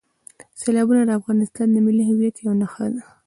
سیلابونه 0.61 1.01
د 1.05 1.11
افغانستان 1.19 1.67
د 1.71 1.77
ملي 1.85 2.03
هویت 2.09 2.35
یوه 2.43 2.55
نښه 2.61 2.85
ده. 2.93 3.01